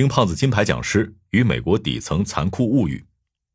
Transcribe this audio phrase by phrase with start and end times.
[0.00, 3.04] 丁胖子金牌讲师与美国底层残酷物语。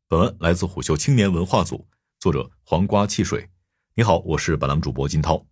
[0.06, 1.88] 本文来自虎嗅青年文化组，
[2.20, 3.50] 作者黄瓜汽水。
[3.96, 5.44] 你好，我是本栏目主播金涛。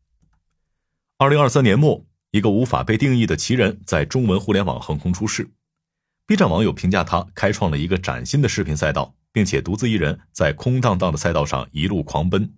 [1.18, 5.50] 二零二三年末，一个无法被定义的奇人在中文互联网横空出世。
[6.28, 12.54] B 站网友评价他开创了一个崭新的视频赛道，并且独自一人在空荡荡的赛道上一路狂奔。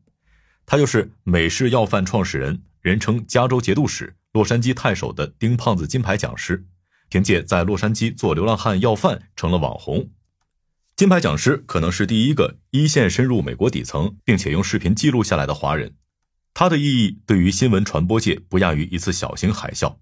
[0.66, 6.66] 他就是美式要饭创始人，人称加州节度使、洛杉矶太守的丁胖子金牌讲师。
[7.08, 10.10] 凭借在洛杉矶做流浪汉要饭成了网红。
[10.96, 15.94] 金牌讲师可能是第一个一线深入美国底层，并且用视频记录下来的华人。
[16.54, 19.96] 他的意义对于新闻传播界不亚于一次小型海啸。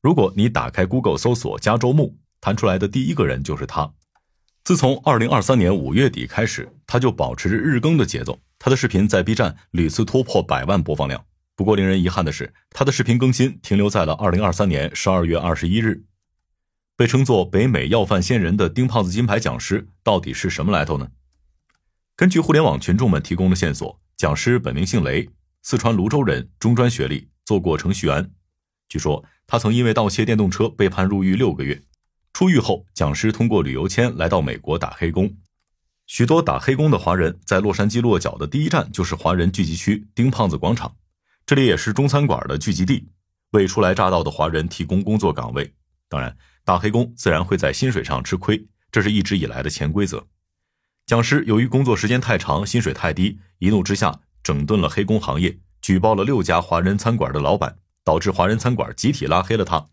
[0.00, 2.18] 如果你打开 Google 搜索加州木。
[2.40, 3.92] 弹出来的第一个人就是他。
[4.62, 8.38] 自从二零二三年五月底开始，他就保持着日更的节奏。
[8.60, 11.24] 他的视频在 B 站屡次突破百万播放量。
[11.56, 16.04] 不过，令人遗憾的是，他的视频更新停留在了二零二三年十二月二十一日。
[16.98, 21.08] 被称作北美要饭仙人的丁胖子金牌讲师到底是什么来头呢？
[22.16, 25.30] 根据互联网群众们提供的线索，讲师本名姓雷，
[25.62, 28.28] 四川泸州人，中专学历，做过程序员。
[28.88, 31.80] 据说他曾因为盗窃电动车被判入狱六个月。
[32.32, 35.32] 出狱后，讲师通过旅游签来到美国打黑工。
[36.08, 40.96] 许多打黑工的华人在洛杉矶落脚的第一站就是华人聚集区丁胖子广场，
[41.46, 43.06] 这里也是中餐馆的聚集地，
[43.52, 45.72] 为初来乍到的华人提供工作岗位。
[46.08, 50.26] 当然，打黑工自然会在薪水上吃亏，这是一直以来的潜规则。
[51.06, 59.86] 讲师由于工作时间太长，薪水太低，一怒之下整顿了黑工行业，举报了六家华人餐馆的老板，导致华人餐馆集体拉黑了他。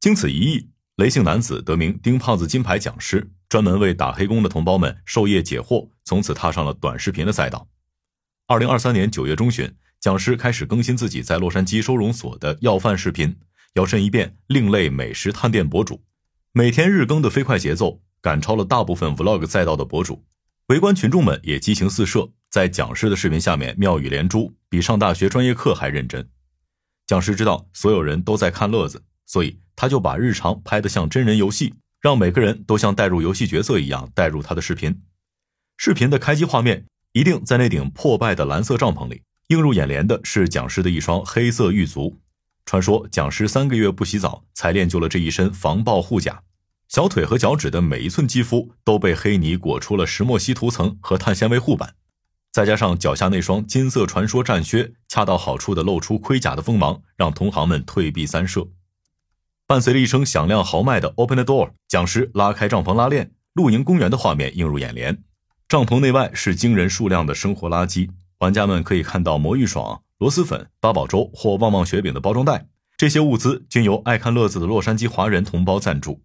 [0.00, 0.70] 经此一役。
[0.96, 7.66] 雷姓男子得名丁胖子金牌讲师，专门为打黑工的同胞们授业解惑，从此踏上了短视频的赛道。
[8.46, 13.36] 二零二三年九月中旬，讲师开始更新自己在洛杉矶收容所的要饭视频，
[13.74, 16.02] 摇身一变另类美食探店博主，
[16.52, 20.24] 每天日更的飞快节奏赶超了大部分 vlog 赛道的博主，
[20.68, 26.28] 围观群众们也激情四射，在讲师的视频下面妙语连珠，比上大学专业课还认真。
[27.06, 29.02] 讲师知道所有人都在看乐子。
[29.26, 35.00] 所以他就把日常拍得像真人游戏，让每个人都像带入游戏角色一样带入他的视频。
[35.78, 42.20] 视频的开机画面一定在那顶破败的蓝色帐篷里，映入眼帘的是讲师的一双黑色玉足。
[42.64, 46.42] 传说讲师三个月不洗澡才练就了这一身防爆护甲，
[46.88, 51.94] 小腿和脚趾的每一寸肌肤都被黑泥裹出了石墨烯涂层和碳纤维护板，
[52.50, 58.66] 再加上脚下那双金色传说战靴，恰到好处的露出盔甲的锋芒，让同行们退避三舍。
[59.66, 65.22] 伴随着一声响亮豪迈的 “Open the door”，讲师拉开帐篷拉链，露营公园的画面映入眼帘。
[65.68, 76.22] 帐篷内外是惊人数量的生活垃圾，玩家们可以看到魔芋爽、螺蛳粉、八宝粥或旺旺雪饼的包装袋，这些物资均由爱看乐子的洛杉矶华人同胞赞助。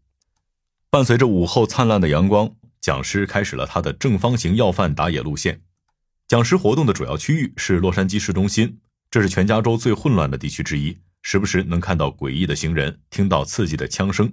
[0.89, 2.49] 伴随着午后灿烂的阳光，
[2.79, 5.59] 讲师开始了他的正方形要饭打野路线。
[6.29, 8.79] 讲师活动的主要区域是洛杉矶市中心，
[9.11, 10.97] 这是全加州最混乱的地区之一。
[11.21, 14.31] 时不时能看到诡异的行人，听到刺激的枪声。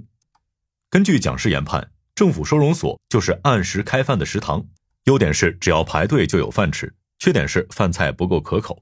[0.89, 4.65] 根据讲师研判，政府收容所就是按时开饭的食堂。
[5.07, 8.81] 优点是只要排队就有饭吃，缺点是饭菜不够可口。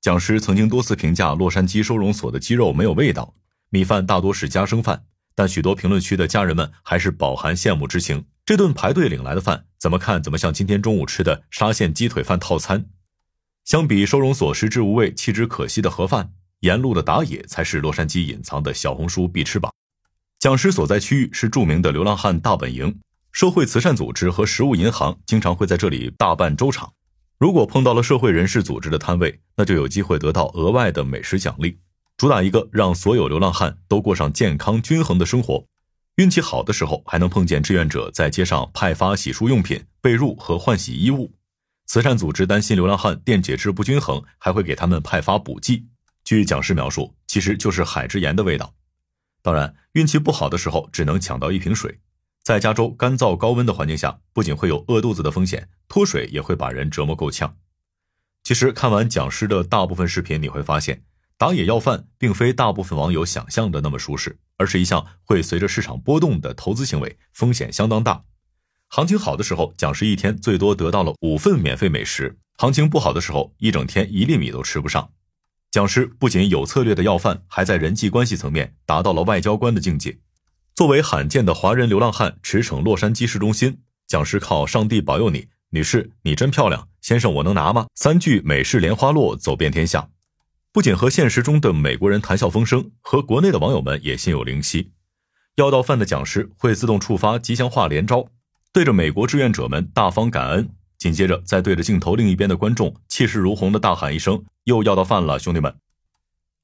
[0.00, 3.34] 讲师曾经多次评价洛杉矶收容所的鸡肉没有味道，
[3.70, 5.04] 米饭大多是夹生饭，
[5.34, 8.24] 但许多评论区的家人们还是饱含羡慕之情。
[8.46, 12.86] 这顿排队领来的饭，怎么看怎么像今天中午吃的沙县鸡腿饭套餐。
[13.64, 16.32] 相比收容所食之无味弃之可惜的盒饭。
[16.60, 19.72] 沿路的打野才是洛杉矶隐藏的小红书必吃榜。
[20.40, 22.98] 讲师所在区域是著名的流浪汉大本营，
[23.30, 26.92] 社会慈善组织和食物银行经常会在这里大办粥场。
[27.38, 31.78] 如果碰到了社会人士组织的摊位，那就有机会得到额外的美食奖励，
[32.16, 35.64] 主打一个让所有流浪汉都过上健康均衡的生活。
[36.16, 41.32] 运气好的时候，还能碰见志愿者在街上派发洗漱用品、被褥和换洗衣物。
[41.86, 45.86] 慈善组织担心流浪汉电解质不均衡，还会给他们派发补剂。
[46.24, 48.74] 据讲师描述，其实就是海之盐的味道。
[49.42, 52.00] 当然，运气不好的时候只能抢到一瓶水。
[52.48, 57.54] 在加州干燥高温的环境下，不仅会有饿肚子的风险，脱水也会把人折磨够呛。
[58.42, 61.02] 其实看完讲师的大部分视频，你会发现，
[61.36, 68.24] 打野要饭并非大部分网友想象的那么舒适，而是一项会随着市场波动的投资行为，风险相当大。
[68.86, 75.10] 行情好的时候，讲师一天最多得到了五份免费美食；行情不好的时候，一整天一粒米都吃不上。
[75.70, 80.18] 讲师不仅有策略的要饭，还在人际关系层面达到了外交官的境界。
[80.78, 90.08] 作为罕见的华人流浪汉，驰骋洛杉矶市中心，讲师靠“上帝保佑你，女士你真漂亮，先生我能拿吗？”三句美式莲花落走遍天下。
[90.70, 94.92] 不仅和现实中的美国人谈笑风生，和国内的网友们也心有灵犀。
[95.56, 98.28] 要到饭的讲师会自动触发吉祥话连招，
[98.72, 105.74] 对着美国志愿者们大方感恩，紧接着再对着镜头另一边的观众气势如虹的大喊一声：“又要到饭了，兄弟们！”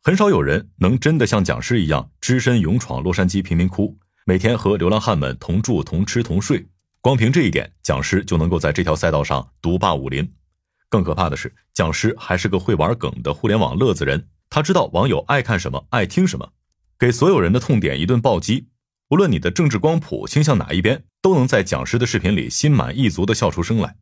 [0.04, 6.66] 很少有人能真的像讲师一样只身勇闯洛杉矶贫民窟，每天和流浪汉们同住、同吃、同睡。
[7.02, 10.26] 光凭这一点，讲师就能够在这条赛道上独霸武林。
[10.88, 14.26] 更可怕的是，讲师还是个会玩梗的互联网乐子人。
[14.48, 16.52] 他知道网友爱看什么，爱听什么，
[16.98, 18.68] 给所有人的痛点一顿暴击。
[19.10, 23.96] 无论你的政治光谱倾向哪一边，都能在讲师的视频里心满意足地笑出声来。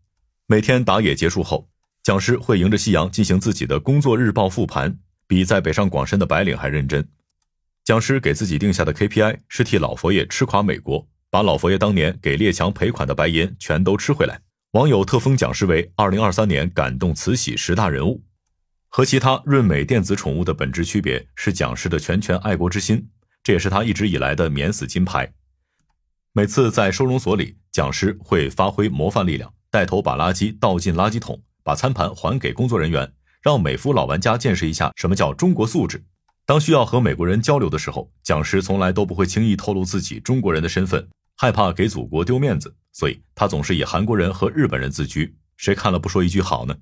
[0.46, 1.69] 每天打野结束后，
[2.04, 4.96] 讲师会迎着夕阳进行自己的工作日报复盘。
[5.26, 7.08] 比在北上广深的白领还认真。
[7.84, 14.40] 讲师给自己定下的 KPI 是替老佛爷吃垮美国，把老佛爷当年给列强赔款的白银全都吃回来。
[14.73, 18.23] 网友特封讲师为2023年感动慈禧十大人物。
[18.88, 23.08] 和其他润美电子宠物的本质区别是讲师的拳拳爱国之心，
[23.43, 25.32] 这也是他一直以来的免死金牌。
[26.32, 33.12] 每次在收容所里，讲师会发挥模范力量，带头把垃圾倒进垃圾桶，把餐盘还给工作人员。
[33.43, 36.05] 让美服老玩家见识一下什么叫中国素质。
[36.44, 45.37] 当需要和美国人交流的时候，讲师从来都不会轻易透露自己中国人的身份，害怕给祖国丢面子，所以他总是以韩国人和日本人自居。
[45.56, 46.77] 谁看了不说一句好呢？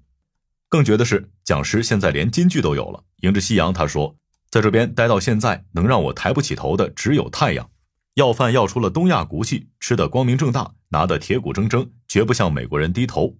[0.68, 3.04] 更绝的是，讲师现在连金句都有了。
[3.22, 4.16] 迎着夕阳，他说
[4.50, 7.68] ：“在这边待到现在，能让我抬不起头的只有太阳。
[8.14, 13.36] 要饭要出了东亚骨气，吃的光明正大，拿的铁骨铮铮，绝不向美国人低头。”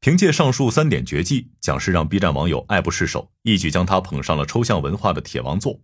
[0.00, 5.80] 凭借上述三点绝技，讲师让 B 站网友爱不释手，一举将他捧上了抽象文化的铁王座。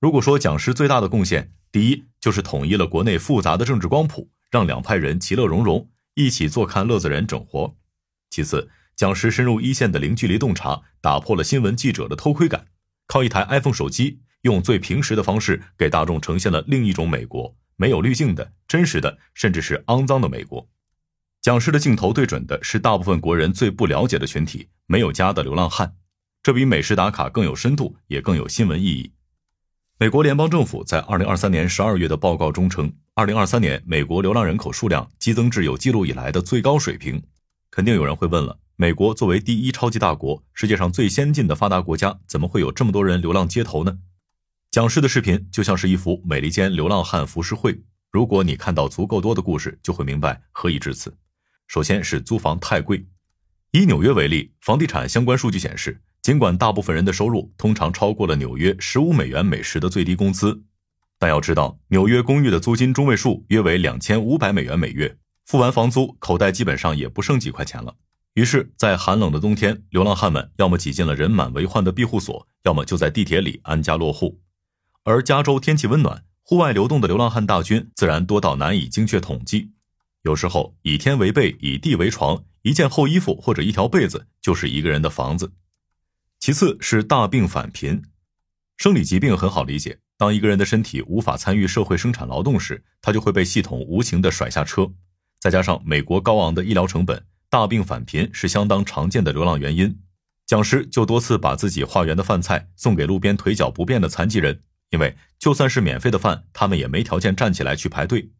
[0.00, 7.74] 如果说讲师最大的贡献，第一就是统一了国内复杂的政治光谱，让两派人其乐融融，一起坐看乐子人整活；
[8.30, 12.68] 其次，讲师深入一线的零距离洞察，打破了新闻记者的偷窥感，
[13.08, 20.68] 靠一台 iPhone 手机，用最平实的方式给大众呈现了另一种美国，没有滤镜的真实的，甚至是肮脏的美国。
[21.42, 25.96] 讲师的镜头对准的是大部分国人最不了解的群体——没有家的流浪汉，
[26.40, 29.10] 这比美食打卡更有深度，也更有新闻意义。
[29.98, 37.20] 美国联邦政府在二零二三年十二月的报告中称，二零二三年美国流浪人口数量激增至有记录以来的最高水平。
[37.72, 43.98] 肯定有人会问了：美国作为第一超级大国，世界上最先进的发达国家，怎么会有这么多人流浪街头呢？
[44.70, 51.12] 讲师的视频就像是一幅美利坚流浪汉浮世绘，如果你看到足够多的故事，就会明白何以至此。
[51.72, 53.06] 首先是租房太贵。
[53.70, 60.64] 以纽约为例，房地产相关数据显示，尽管大部分人的收入通常超过了纽约十五美元每时的最低工资，
[61.18, 65.16] 但要知道，纽约公寓的租金中位数约为两千五百美元每月，
[65.46, 67.96] 付完房租，口袋基本上也不剩几块钱了。
[68.34, 74.38] 于是，在寒冷的冬天，流浪汉们要么挤进了人满为患的庇护所，要么就在地铁里安家落户。
[75.04, 79.70] 而加州天气温暖，户外流动的流浪汉大军自然多到难以精确统计。
[80.22, 85.52] 有时候以天为被，以地为床，一件厚衣服或者一条被子就是一个人的房子。
[86.38, 88.02] 其次是大病返贫，
[88.76, 94.92] 生理疾病很好理解，当一个人的身体无法参与社会生产劳动时，他就会被系统无情的甩下车。
[95.40, 99.98] 再加上美国高昂的医疗成本，大病返贫是相当常见的流浪原因。
[100.46, 108.30] 讲师就多次把自己化缘的饭菜送给路边腿脚不便的残疾人，因为就算是免费的饭，他们也没条件站起来去排队。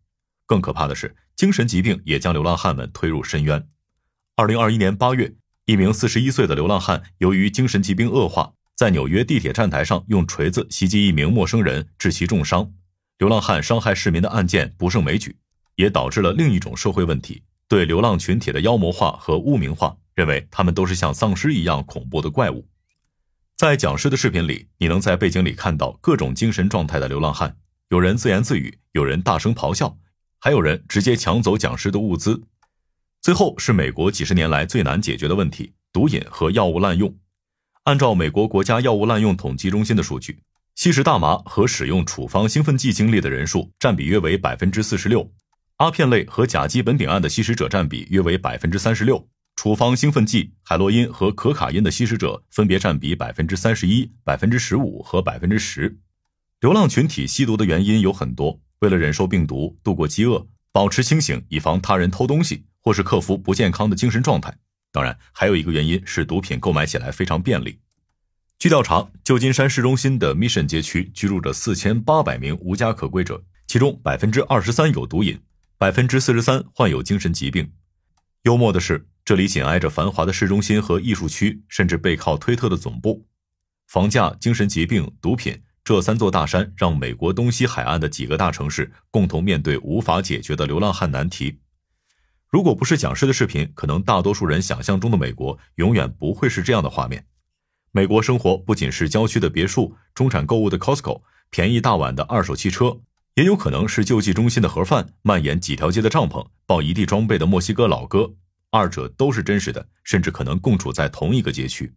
[0.52, 3.66] 更可怕的是，精神疾病也将流浪汉们推入深渊。
[4.36, 5.32] 二零二一年八月，
[5.64, 12.70] 一名四十一岁的流浪汉由于精神疾病恶化，在纽约地铁站台上用锤子袭击一名陌生人，致其重伤。
[13.16, 15.34] 流浪汉伤害市民的案件不胜枚举，
[15.76, 22.68] 也导致了另一种社会问题：对流浪群体的妖魔化和污名化，认为他们都是像丧尸一样恐怖的怪物。
[23.56, 27.56] 在讲师的视频里，你能在背景里看到各种精神状态的流浪汉，
[27.88, 29.96] 有人自言自语，有人大声咆哮。
[30.44, 32.42] 还有人直接抢走讲师的物资，
[33.20, 37.16] 最后是美国几十年来最难解决的问题——毒瘾和药物滥用。
[37.84, 40.42] 按照美国国家药物滥用统计中心的数据，
[40.74, 45.30] 吸食大麻和使用处方兴奋剂经历的人数占比约为百分之四十六，
[45.76, 56.00] 阿片类和甲基苯丙胺的吸食者占比约为百分之三十六，处方兴奋剂海洛因和可卡因的吸食者分别占比百分之三十一、百分之十五和百分之十。
[56.58, 58.58] 流浪群体吸毒的原因有很多。
[58.82, 64.52] 为了忍受病毒、度过饥饿、保持清醒以防他人偷东西，或是克服不健康的精神状态，
[64.90, 67.78] 当然还有一个原因是毒品购买起来非常便利。
[68.58, 75.40] 据调查，旧金山市中心的 Mission 街区居住着四千八百名无家可归者，其中百分之二十三有毒瘾，
[75.78, 77.70] 百分之四十三患有精神疾病。
[78.42, 83.24] 幽默的是，这里紧挨着繁华的市中心和艺术区，甚至背靠推特的总部。
[83.86, 85.62] 房价、精神疾病、毒品。
[85.84, 91.58] 这三座大山让美国东西海岸的几个大城市共同面对无法解决的流浪汉难题。
[92.48, 97.26] 如果不是讲师的视频，可能大多数人想象中的美国永远不会是这样的画面。
[97.90, 103.00] 美国生活不仅是郊区的别墅、中产购物的 Costco、便宜大碗的二手汽车，
[103.34, 108.34] 也有可能是救济中心的盒饭、蔓延几条街的帐篷、抱一地装备的墨西哥老哥。
[108.70, 111.92] 二者都是真实的，甚至可能共处在同一个街区。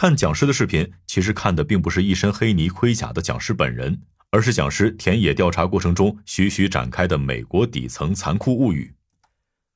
[0.00, 8.94] 看讲师的视频，其实看的并不是一身黑泥盔甲的讲师本人，而是讲师田野调查过程中徐徐展开的美国底层残酷物语。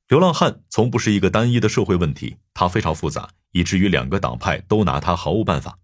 [0.07, 5.77] 流浪汉从不是一个单一的社会问题，它非常复杂，以至于两个党派都拿它毫无办法。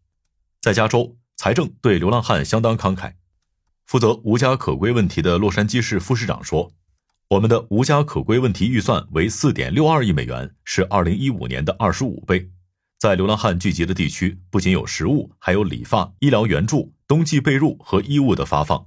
[0.60, 3.14] 在加州，财政对流浪汉相当慷慨。
[3.86, 6.72] 负责无家可归问题的洛杉矶市副市长说
[7.30, 12.50] ：“我们的无家可归问题预算为四点六二亿美元，是二零一五年的二十五倍。”
[13.02, 18.86] 在流浪汉聚集的地区，不仅有食物，还有理发、医疗援助、冬季被褥和衣物的发放。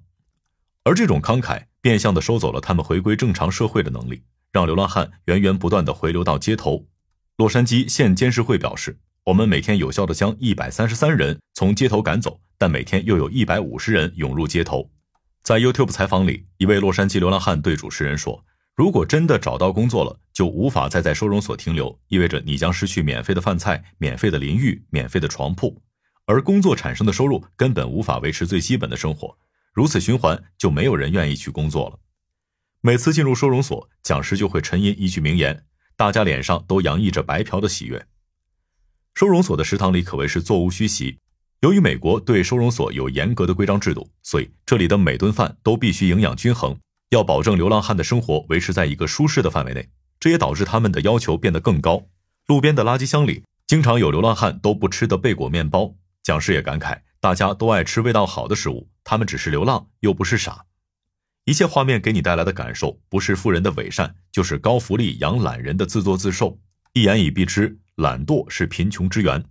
[0.85, 6.87] 而这种慷慨变相的收走了他们回归正常社会的能力，让流浪汉源源不断的回流到街头。
[7.39, 14.89] 洛杉矶县监事会表示：“我们每天有效的将一百三十三人从街头赶走，但每天又有一百五十人涌入街头。”
[15.43, 18.45] 在 YouTube 采访里，一位洛杉矶流浪汉对主持人说。
[18.75, 25.81] 如果真的找到工作了，就无法再在收容所停留，意味着你将失去免费的饭菜、免费的淋浴、免费的床铺，
[26.27, 29.39] 而工作产生的收入根本无法维持最基本的生活。
[29.73, 32.01] 如此循环，就没有人愿意去工作了。
[32.81, 35.65] 每次进入收容所，讲师就会沉吟一句名言，
[35.97, 38.05] 大家脸上都洋溢着白嫖的喜悦。
[39.15, 41.19] 收容所的食堂里可谓是座无虚席。
[41.61, 46.77] 由于美国对收容所有严格的规章制度，所以这里的每顿饭都必须营养均衡。
[47.15, 52.07] 要保证流浪汉的生活维持在一个舒适的范围内，这也导致他们的要求变得更高。
[52.49, 55.95] 路边的垃圾箱里经常有流浪汉都不吃的贝果面包。
[56.23, 60.65] 讲师也感慨，大家都爱吃味道好的食物，他们只是流浪，又不是傻。
[61.45, 66.59] 一切画面给你带来的感受，不是富人的伪善，就是高福利养懒人的自作自受。
[66.95, 69.45] 一言以蔽之，懒惰是贫穷之源。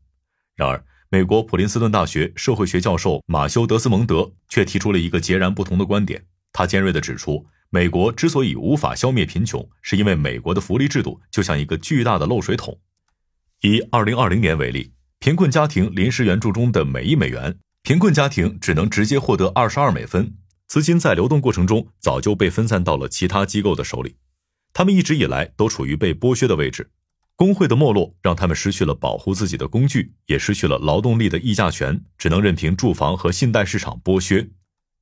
[0.55, 6.25] 然而，美国普林斯顿大学社会学教授马修·德斯蒙德却提出了一个截然不同的观点。
[6.51, 12.79] 他尖锐地指出，美国之所以无法消灭贫穷，是因为美国的福利制度就像一个巨大的漏水桶。
[13.61, 20.35] 以2020年为例，贫困家庭临时援助中的每一美元，贫困家庭只能直接获得22美分，
[20.67, 24.17] 资金在流动过程中早就被分散到了其他机构的手里。
[24.71, 26.91] 他们一直以来都处于被剥削的位置，
[27.35, 34.47] 工会的没落让他们失去了保护自己的工具，也失去了劳动力的议价权，只能任凭住房和信贷市场剥削。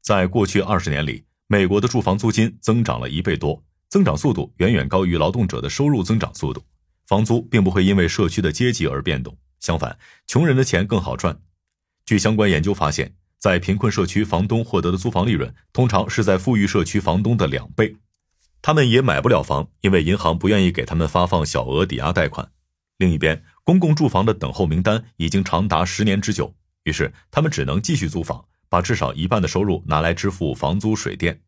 [0.02, 6.64] 在过去二十年里，美国的住房租金增长了一倍多，增长速度远远高于劳动者的收入增长速度。
[7.06, 11.38] 房租并不会因为社区的阶级而变动，相反，穷人的钱更好赚。
[12.06, 17.98] 据相关研究发现，在贫困社区，房东获得的租房利润通常是在富裕社区房东的两倍。
[18.62, 22.50] 他们也买不了房，因为银行不愿意给他们发放小额抵押贷款。
[22.96, 26.56] 另一边，公共住房的等候名单已经长达十年之久，
[26.86, 28.46] 于是他们只能继续租房。
[28.72, 31.42] 把至少一半的收入拿来支付房租、水电，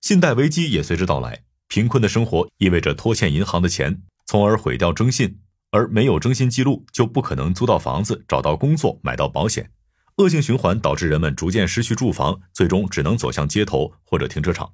[0.00, 1.44] 信贷危机也随之到来。
[1.68, 5.38] 贫困的生活意味着拖欠银行的钱，从而毁掉征信，
[5.70, 9.70] 而没有征信记录就不可能租到房子、找到工作、买到保险。
[10.16, 14.72] 恶性循环导致人们逐渐失去住房，最终只能走向街头或者停车场。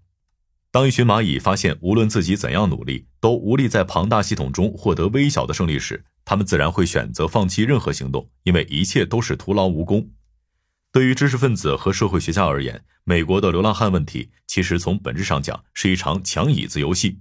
[0.70, 10.10] 当一群蚂蚁发现无论自己怎样努力都无力在庞大系统中获得微小的胜利时，他们自然会选择放弃任何行动，因为一切都是徒劳无功。
[10.98, 17.20] 对于知识分子和社会学家而言，美国的流浪汉问题其实从本质上讲是一场抢椅子游戏。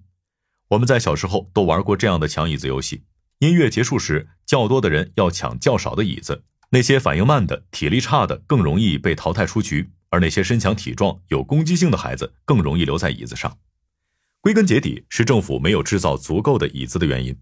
[0.69, 3.03] 我们在小时候都玩过这样的抢椅子游戏：
[3.37, 13.59] 音乐结束时，较多的人要抢较少的椅子，那些反应慢的、体力差的更容易被淘汰出局，而那些身强体壮、有攻击性的孩子更容易留在椅子上。
[14.41, 17.37] 归根结底，是政府没有制造足够的椅子的原因。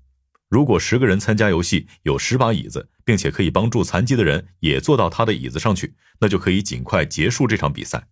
[0.47, 8.07] 如果十个人参加游戏，有十把椅子，并且可以帮助残疾的人也坐到他的椅子上去，那就可以尽快结束这场比赛。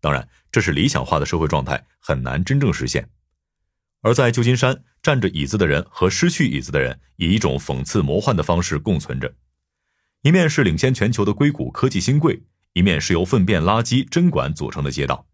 [0.00, 3.08] 当然，这是理想化的社会状态，很难真正实现。
[4.02, 9.34] 而在旧金山，站着椅子的人和失去椅子的人以一种讽刺魔幻的方式共存着：
[10.22, 12.42] 一面是领先全球的硅谷科技新贵，
[12.74, 15.26] 一面是由粪便、垃圾、针管组成的街道。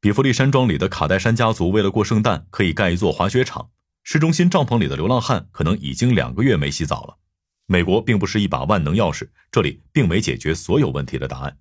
[0.00, 3.70] 比弗利山庄里的卡戴珊家族为了过圣诞，可以盖一座滑雪场。
[4.08, 7.18] 市中心帐篷里的流浪汉可能已经两个月没洗澡了，
[7.66, 11.58] 美国并不是一把万能钥匙，这里并没解决所有问题的答案。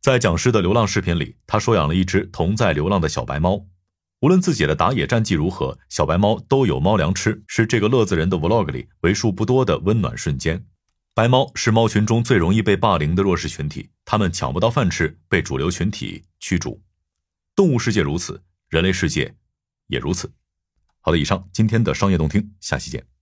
[0.00, 3.64] 在讲师的流浪视频里，他收养了一只同在流浪的小白猫。
[4.18, 10.66] 无论自己的打野战绩如何，小白猫都有猫粮吃，是这个乐子人的 vlog 里为数不多的温暖瞬间。
[11.14, 16.82] 白猫是猫群中最容易被霸凌的弱势群体，它们抢不到饭吃，被主流群体驱逐。
[17.54, 19.36] 动物世界如此，人类世界
[19.86, 20.32] 也如此。
[21.06, 23.13] 好的以上今天的商业动听下期见。